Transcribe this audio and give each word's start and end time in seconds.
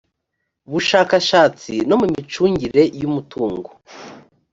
bushakashatsi 0.71 1.73
no 1.87 1.95
mu 2.01 2.05
micungire 2.13 2.83
y 2.99 3.03
umutungo 3.09 3.69